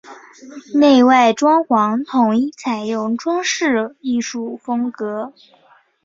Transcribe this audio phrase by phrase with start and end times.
[0.73, 5.31] 内外装潢统一采用装饰艺术风格。